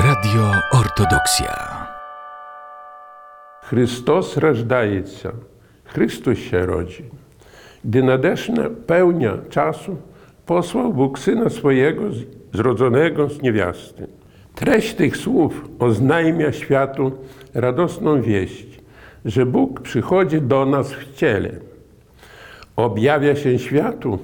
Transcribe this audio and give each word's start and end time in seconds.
Radio 0.00 0.52
Ortodoksja. 0.72 1.54
Христос 3.62 4.36
рождається, 4.36 5.32
Христос 5.84 6.38
się 6.38 6.66
rodzi. 6.66 7.04
Gdy 7.84 8.02
nadeszła 8.02 8.64
pełnia 8.86 9.38
czasu, 9.50 9.96
posłał 10.46 10.92
Bóg 10.92 11.18
Syna 11.18 11.50
swojego 11.50 12.12
z- 12.12 12.24
zrodzonego 12.52 13.28
z 13.28 13.42
niewiasty. 13.42 14.06
Treść 14.54 14.94
tych 14.94 15.16
słów 15.16 15.64
oznajmia 15.78 16.52
światu 16.52 17.12
radosną 17.54 18.22
wieść, 18.22 18.80
że 19.24 19.46
Bóg 19.46 19.80
przychodzi 19.80 20.40
do 20.40 20.66
nas 20.66 20.92
w 20.92 21.14
ciele. 21.14 21.50
Objawia 22.76 23.36
się 23.36 23.58
światu, 23.58 24.18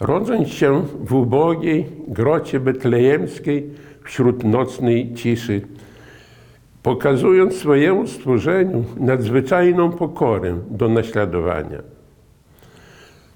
rodząc 0.00 0.48
się 0.48 0.82
w 1.00 1.14
ubogiej 1.14 1.86
grocie 2.08 2.60
betlejemskiej 2.60 3.70
wśród 4.03 4.43
nocnej 4.43 5.13
ciszy, 5.13 5.61
pokazując 6.83 7.55
swojemu 7.55 8.07
stworzeniu 8.07 8.83
nadzwyczajną 8.97 9.91
pokorę 9.91 10.59
do 10.69 10.89
naśladowania. 10.89 11.81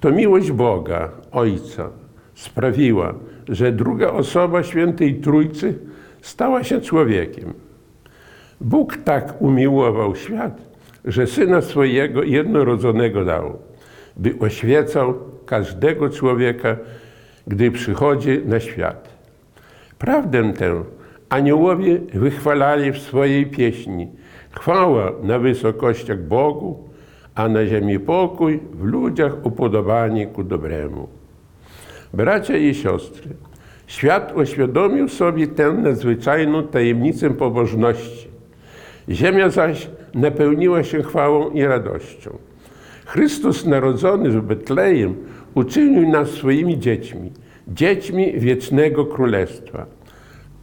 To 0.00 0.10
miłość 0.10 0.52
Boga, 0.52 1.08
Ojca, 1.32 1.90
sprawiła, 2.34 3.14
że 3.48 3.72
druga 3.72 4.10
osoba 4.10 4.62
świętej 4.62 5.14
Trójcy 5.14 5.78
stała 6.22 6.64
się 6.64 6.80
człowiekiem. 6.80 7.54
Bóg 8.60 8.96
tak 8.96 9.42
umiłował 9.42 10.16
świat, 10.16 10.62
że 11.04 11.26
Syna 11.26 11.60
swojego 11.60 12.22
jednorodzonego 12.22 13.24
dał, 13.24 13.58
by 14.16 14.34
oświecał 14.40 15.14
każdego 15.46 16.10
człowieka, 16.10 16.76
gdy 17.46 17.70
przychodzi 17.70 18.40
na 18.44 18.60
świat. 18.60 19.09
Prawdę 20.00 20.52
tę 20.52 20.84
aniołowie 21.28 22.00
wychwalali 22.14 22.92
w 22.92 22.98
swojej 22.98 23.46
pieśni. 23.46 24.08
Chwała 24.50 25.12
na 25.22 25.38
wysokościach 25.38 26.22
Bogu, 26.22 26.88
a 27.34 27.48
na 27.48 27.66
ziemi 27.66 27.98
pokój, 27.98 28.60
w 28.72 28.84
ludziach 28.84 29.46
upodobanie 29.46 30.26
ku 30.26 30.44
dobremu. 30.44 31.08
Bracia 32.14 32.56
i 32.56 32.74
siostry, 32.74 33.28
świat 33.86 34.32
oświadomił 34.36 35.08
sobie 35.08 35.46
tę 35.46 35.72
nadzwyczajną 35.72 36.62
tajemnicę 36.62 37.30
pobożności. 37.30 38.28
Ziemia 39.08 39.50
zaś 39.50 39.90
napełniła 40.14 40.84
się 40.84 41.02
chwałą 41.02 41.50
i 41.50 41.64
radością. 41.64 42.38
Chrystus 43.06 43.66
narodzony 43.66 44.30
w 44.30 44.42
Betlejem 44.42 45.14
uczynił 45.54 46.08
nas 46.08 46.28
swoimi 46.28 46.78
dziećmi, 46.78 47.32
dziećmi 47.70 48.32
wiecznego 48.40 49.06
królestwa. 49.06 49.86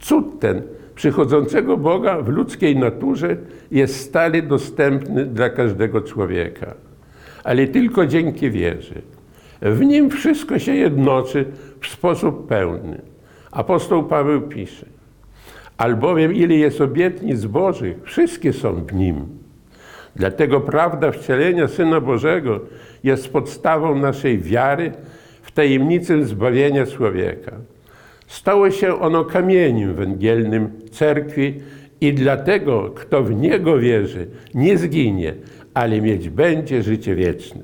Cud 0.00 0.40
ten 0.40 0.62
przychodzącego 0.94 1.76
Boga 1.76 2.22
w 2.22 2.28
ludzkiej 2.28 2.76
naturze 2.76 3.36
jest 3.70 4.00
stale 4.00 4.42
dostępny 4.42 5.26
dla 5.26 5.50
każdego 5.50 6.00
człowieka, 6.00 6.74
ale 7.44 7.66
tylko 7.66 8.06
dzięki 8.06 8.50
wierze. 8.50 8.94
W 9.62 9.80
nim 9.80 10.10
wszystko 10.10 10.58
się 10.58 10.74
jednoczy 10.74 11.44
w 11.80 11.86
sposób 11.86 12.48
pełny. 12.48 13.00
Apostoł 13.50 14.04
Paweł 14.04 14.40
pisze, 14.40 14.86
albowiem 15.76 16.34
ile 16.34 16.54
jest 16.54 16.80
obietnic 16.80 17.44
Bożych, 17.44 17.96
wszystkie 18.02 18.52
są 18.52 18.74
w 18.74 18.92
nim. 18.92 19.26
Dlatego 20.16 20.60
prawda 20.60 21.12
wcielenia 21.12 21.68
Syna 21.68 22.00
Bożego 22.00 22.60
jest 23.04 23.32
podstawą 23.32 23.98
naszej 23.98 24.38
wiary 24.38 24.92
w 25.58 25.60
tajemnicę 25.60 26.24
zbawienia 26.24 26.86
człowieka. 26.86 27.52
Stało 28.26 28.70
się 28.70 29.00
ono 29.00 29.24
kamieniem 29.24 29.94
węgielnym 29.94 30.70
cerkwi 30.90 31.54
i 32.00 32.14
dlatego, 32.14 32.90
kto 32.90 33.22
w 33.22 33.34
niego 33.34 33.78
wierzy, 33.78 34.26
nie 34.54 34.78
zginie, 34.78 35.34
ale 35.74 36.00
mieć 36.00 36.28
będzie 36.28 36.82
życie 36.82 37.14
wieczne. 37.14 37.60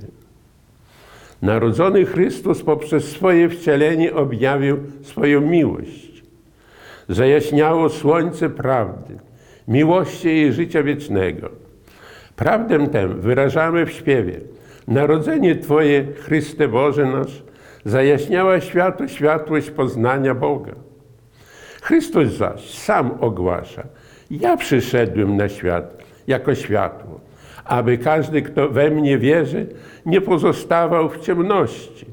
Narodzony 1.42 2.04
Chrystus 2.04 2.62
poprzez 2.62 3.04
swoje 3.04 3.48
wcielenie 3.48 4.14
objawił 4.14 4.76
swoją 5.02 5.40
miłość. 5.40 6.22
Zajaśniało 7.08 7.88
słońce 7.88 8.50
prawdy, 8.50 9.18
miłości 9.68 10.28
i 10.28 10.52
życia 10.52 10.82
wiecznego. 10.82 11.50
Prawdę 12.36 12.88
tę 12.88 13.08
wyrażamy 13.08 13.86
w 13.86 13.92
śpiewie. 13.92 14.40
Narodzenie 14.88 15.56
Twoje, 15.56 16.04
Chryste 16.14 16.68
Boże 16.68 17.06
nasz, 17.06 17.44
zajaśniała 17.84 18.60
światu 18.60 19.08
światłość 19.08 19.70
poznania 19.70 20.34
Boga. 20.34 20.72
Chrystus 21.82 22.32
zaś 22.32 22.74
sam 22.74 23.10
ogłasza, 23.20 23.82
ja 24.30 24.56
przyszedłem 24.56 25.36
na 25.36 25.48
świat 25.48 26.04
jako 26.26 26.54
światło, 26.54 27.20
aby 27.64 27.98
każdy, 27.98 28.42
kto 28.42 28.68
we 28.68 28.90
mnie 28.90 29.18
wierzy, 29.18 29.66
nie 30.06 30.20
pozostawał 30.20 31.08
w 31.08 31.20
ciemności. 31.20 32.06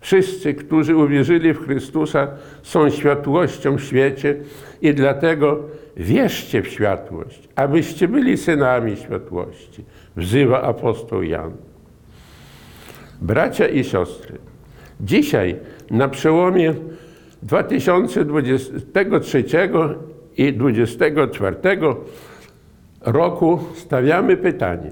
Wszyscy, 0.00 0.54
którzy 0.54 0.96
uwierzyli 0.96 1.52
w 1.52 1.64
Chrystusa, 1.64 2.28
są 2.62 2.90
światłością 2.90 3.76
w 3.76 3.82
świecie 3.82 4.36
i 4.82 4.94
dlatego 4.94 5.58
wierzcie 5.96 6.62
w 6.62 6.68
światłość, 6.68 7.48
abyście 7.56 8.08
byli 8.08 8.36
synami 8.36 8.96
światłości, 8.96 9.84
wzywa 10.16 10.62
apostoł 10.62 11.22
Jan. 11.22 11.52
Bracia 13.20 13.68
i 13.68 13.84
siostry, 13.84 14.38
dzisiaj 15.00 15.56
na 15.90 16.08
przełomie 16.08 16.74
2023 17.42 19.44
i 20.36 20.52
2024 20.52 21.56
roku 23.00 23.58
stawiamy 23.74 24.36
pytanie, 24.36 24.90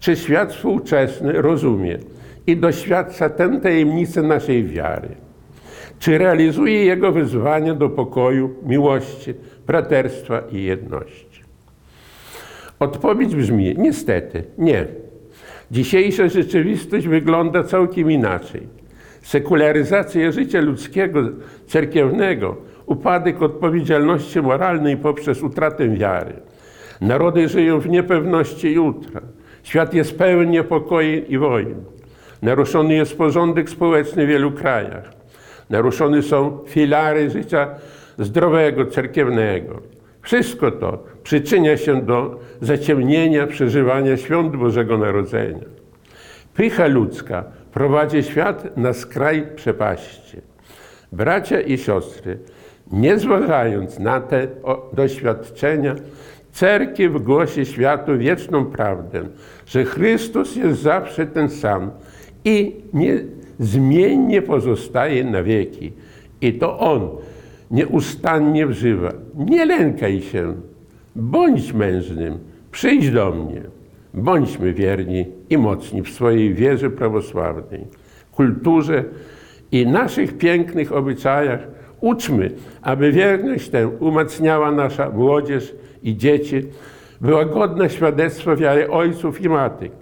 czy 0.00 0.16
świat 0.16 0.52
współczesny 0.52 1.32
rozumie 1.32 1.98
i 2.46 2.56
doświadcza 2.56 3.30
tę 3.30 3.60
tajemnicę 3.62 4.22
naszej 4.22 4.64
wiary? 4.64 5.08
Czy 5.98 6.18
realizuje 6.18 6.84
jego 6.84 7.12
wyzwania 7.12 7.74
do 7.74 7.88
pokoju, 7.88 8.54
miłości, 8.62 9.34
braterstwa 9.66 10.42
i 10.52 10.62
jedności? 10.62 11.42
Odpowiedź 12.78 13.36
brzmi: 13.36 13.74
niestety, 13.78 14.44
nie. 14.58 14.86
Dzisiejsza 15.70 16.28
rzeczywistość 16.28 17.06
wygląda 17.06 17.64
całkiem 17.64 18.10
inaczej. 18.10 18.68
Sekularyzacja 19.22 20.32
życia 20.32 20.60
ludzkiego, 20.60 21.20
cerkiewnego, 21.66 22.56
upadek 22.86 23.42
odpowiedzialności 23.42 24.42
moralnej 24.42 24.96
poprzez 24.96 25.42
utratę 25.42 25.88
wiary. 25.88 26.32
Narody 27.00 27.48
żyją 27.48 27.80
w 27.80 27.88
niepewności 27.88 28.72
jutra. 28.72 29.20
Świat 29.62 29.94
jest 29.94 30.18
pełen 30.18 30.50
niepokoi 30.50 31.24
i 31.28 31.38
wojen. 31.38 31.84
Naruszony 32.42 32.94
jest 32.94 33.18
porządek 33.18 33.70
społeczny 33.70 34.26
w 34.26 34.28
wielu 34.28 34.52
krajach. 34.52 35.12
Naruszone 35.70 36.22
są 36.22 36.58
filary 36.66 37.30
życia 37.30 37.68
zdrowego, 38.18 38.86
cerkiewnego. 38.86 39.80
Wszystko 40.22 40.70
to 40.70 41.04
przyczynia 41.22 41.76
się 41.76 42.02
do 42.02 42.40
zaciemnienia 42.60 43.46
przeżywania 43.46 44.16
świąt 44.16 44.56
Bożego 44.56 44.98
Narodzenia. 44.98 45.64
Pycha 46.54 46.86
ludzka 46.86 47.44
prowadzi 47.78 48.22
świat 48.22 48.76
na 48.76 48.92
skraj 48.92 49.46
przepaści. 49.56 50.36
Bracia 51.12 51.60
i 51.60 51.78
siostry, 51.78 52.38
nie 52.92 53.18
zważając 53.18 53.98
na 53.98 54.20
te 54.20 54.46
doświadczenia, 54.92 55.94
cerkiew 56.52 57.22
głosi 57.22 57.66
światu 57.66 58.18
wieczną 58.18 58.64
prawdę, 58.64 59.22
że 59.66 59.84
Chrystus 59.84 60.56
jest 60.56 60.80
zawsze 60.80 61.26
ten 61.26 61.48
sam 61.48 61.90
i 62.44 62.76
niezmiennie 62.92 64.42
pozostaje 64.42 65.24
na 65.24 65.42
wieki. 65.42 65.92
I 66.40 66.52
to 66.52 66.78
On 66.78 67.08
nieustannie 67.70 68.66
wzywa. 68.66 69.12
Nie 69.34 69.66
lękaj 69.66 70.22
się, 70.22 70.54
bądź 71.16 71.72
mężnym, 71.72 72.38
przyjdź 72.70 73.10
do 73.10 73.30
mnie. 73.30 73.77
Bądźmy 74.18 74.72
wierni 74.72 75.26
i 75.50 75.58
mocni 75.58 76.02
w 76.02 76.08
swojej 76.08 76.54
wierze 76.54 76.90
prawosławnej, 76.90 77.84
kulturze 78.32 79.04
i 79.72 79.86
naszych 79.86 80.38
pięknych 80.38 80.92
obyczajach. 80.92 81.60
Uczmy, 82.00 82.50
aby 82.82 83.12
wierność 83.12 83.68
tę 83.68 83.88
umacniała 83.88 84.70
nasza 84.70 85.10
młodzież 85.10 85.74
i 86.02 86.16
dzieci, 86.16 86.62
była 87.20 87.44
godna 87.44 87.88
świadectwa 87.88 88.56
wiary 88.56 88.90
ojców 88.90 89.40
i 89.40 89.48
matek. 89.48 89.92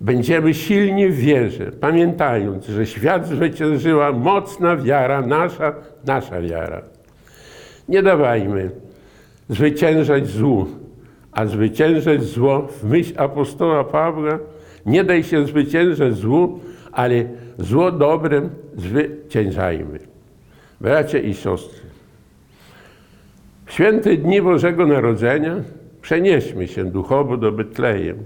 Będziemy 0.00 0.54
silni 0.54 1.08
w 1.08 1.16
wierze, 1.16 1.72
pamiętając, 1.80 2.66
że 2.66 2.86
świat 2.86 3.26
zwyciężyła 3.26 4.12
mocna 4.12 4.76
wiara, 4.76 5.22
nasza, 5.22 5.74
nasza 6.06 6.40
wiara. 6.40 6.82
Nie 7.88 8.02
dawajmy 8.02 8.70
zwyciężać 9.48 10.26
złu, 10.26 10.66
a 11.38 11.46
zwyciężać 11.46 12.24
zło 12.24 12.66
w 12.66 12.84
myśl 12.84 13.14
apostoła 13.16 13.84
Pawła. 13.84 14.38
Nie 14.86 15.04
daj 15.04 15.24
się 15.24 15.46
zwyciężać 15.46 16.16
złu, 16.16 16.60
ale 16.92 17.24
zło 17.58 17.92
dobrem 17.92 18.50
zwyciężajmy. 18.76 19.98
Bracia 20.80 21.18
i 21.18 21.34
siostry, 21.34 21.80
W 23.66 23.72
święte 23.72 24.16
dni 24.16 24.42
Bożego 24.42 24.86
Narodzenia 24.86 25.56
przenieśmy 26.02 26.68
się 26.68 26.84
duchowo 26.84 27.36
do 27.36 27.52
Betlejem 27.52 28.18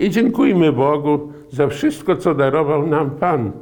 i 0.00 0.10
dziękujmy 0.10 0.72
Bogu 0.72 1.32
za 1.50 1.68
wszystko, 1.68 2.16
co 2.16 2.34
darował 2.34 2.86
nam 2.86 3.10
Pan 3.10 3.52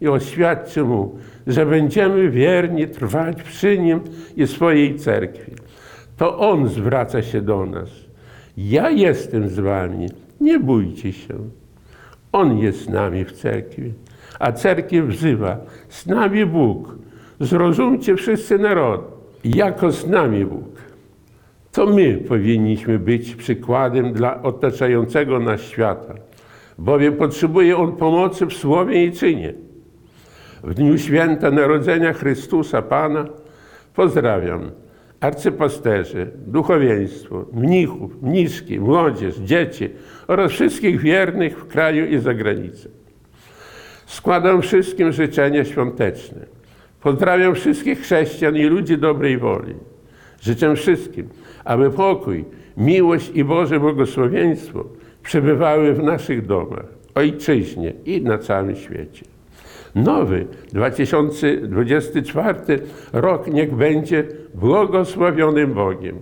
i 0.00 0.08
oświadczy 0.08 0.84
Mu, 0.84 1.18
że 1.46 1.66
będziemy 1.66 2.30
wierni 2.30 2.88
trwać 2.88 3.42
przy 3.42 3.78
Nim 3.78 4.00
i 4.36 4.46
swojej 4.46 4.96
cerkwi. 4.96 5.52
To 6.16 6.38
On 6.38 6.68
zwraca 6.68 7.22
się 7.22 7.42
do 7.42 7.66
nas. 7.66 8.07
Ja 8.58 8.90
jestem 8.90 9.48
z 9.48 9.58
Wami, 9.58 10.06
nie 10.40 10.58
bójcie 10.58 11.12
się. 11.12 11.34
On 12.32 12.58
jest 12.58 12.84
z 12.84 12.88
nami 12.88 13.24
w 13.24 13.32
cerkwi, 13.32 13.92
a 14.38 14.52
cerkiew 14.52 15.06
wzywa, 15.06 15.56
z 15.88 16.06
nami 16.06 16.46
Bóg. 16.46 16.94
Zrozumcie 17.40 18.16
wszyscy 18.16 18.58
narody, 18.58 19.02
jako 19.44 19.92
z 19.92 20.06
nami 20.06 20.44
Bóg. 20.44 20.82
To 21.72 21.86
my 21.86 22.14
powinniśmy 22.28 22.98
być 22.98 23.34
przykładem 23.34 24.12
dla 24.12 24.42
otaczającego 24.42 25.40
nas 25.40 25.60
świata, 25.60 26.14
bowiem 26.78 27.16
potrzebuje 27.16 27.76
on 27.76 27.92
pomocy 27.92 28.46
w 28.46 28.52
słowie 28.52 29.04
i 29.04 29.12
czynie. 29.12 29.54
W 30.64 30.74
dniu 30.74 30.98
święta 30.98 31.50
Narodzenia 31.50 32.12
Chrystusa 32.12 32.82
Pana 32.82 33.26
pozdrawiam 33.94 34.70
arcypasterzy, 35.20 36.30
duchowieństwo, 36.46 37.46
mnichów, 37.52 38.22
mniszki, 38.22 38.80
młodzież, 38.80 39.36
dzieci 39.36 39.90
oraz 40.26 40.52
wszystkich 40.52 41.00
wiernych 41.00 41.58
w 41.58 41.66
kraju 41.66 42.06
i 42.06 42.18
za 42.18 42.34
granicą. 42.34 42.88
Składam 44.06 44.62
wszystkim 44.62 45.12
życzenia 45.12 45.64
świąteczne. 45.64 46.46
Pozdrawiam 47.00 47.54
wszystkich 47.54 48.00
chrześcijan 48.00 48.56
i 48.56 48.64
ludzi 48.64 48.98
dobrej 48.98 49.38
woli. 49.38 49.74
Życzę 50.40 50.74
wszystkim, 50.76 51.28
aby 51.64 51.90
pokój, 51.90 52.44
miłość 52.76 53.30
i 53.34 53.44
Boże 53.44 53.80
błogosławieństwo 53.80 54.84
przebywały 55.22 55.94
w 55.94 56.02
naszych 56.02 56.46
domach, 56.46 56.84
ojczyźnie 57.14 57.92
i 58.04 58.22
na 58.22 58.38
całym 58.38 58.76
świecie. 58.76 59.24
Nowy 59.94 60.46
2024 60.72 62.58
rok 63.12 63.46
niech 63.46 63.74
będzie 63.74 64.24
błogosławionym 64.54 65.74
Bogiem. 65.74 66.16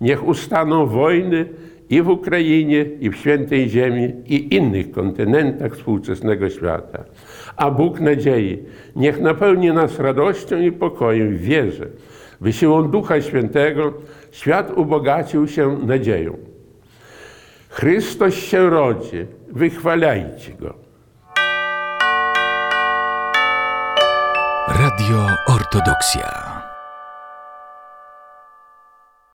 Niech 0.00 0.28
ustaną 0.28 0.86
wojny 0.86 1.46
i 1.90 2.02
w 2.02 2.08
Ukrainie, 2.08 2.86
i 3.00 3.10
w 3.10 3.16
Świętej 3.16 3.68
Ziemi, 3.68 4.12
i 4.26 4.54
innych 4.54 4.90
kontynentach 4.90 5.72
współczesnego 5.76 6.50
świata. 6.50 7.04
A 7.56 7.70
Bóg 7.70 8.00
nadziei 8.00 8.58
niech 8.96 9.20
napełni 9.20 9.72
nas 9.72 9.98
radością 9.98 10.60
i 10.60 10.72
pokojem 10.72 11.36
w 11.36 11.40
wierze, 11.40 11.86
by 12.40 12.50
Ducha 12.90 13.20
Świętego 13.20 13.92
świat 14.30 14.78
ubogacił 14.78 15.48
się 15.48 15.78
nadzieją. 15.86 16.36
Chrystus 17.68 18.34
się 18.34 18.70
rodzi, 18.70 19.26
wychwalajcie 19.52 20.52
Go. 20.60 20.91
Radio 24.82 25.30
Ortodoksja. 25.46 26.51